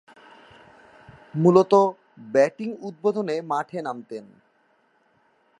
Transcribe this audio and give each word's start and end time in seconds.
মূলতঃ 1.35 1.83
ব্যাটিং 2.27 2.69
উদ্বোধনে 2.81 3.35
মাঠে 3.41 3.79
নামতেন। 3.81 4.25